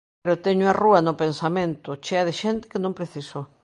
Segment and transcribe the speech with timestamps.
[0.23, 3.39] Pero teño a rúa no pensamento, chea de xente que non preciso.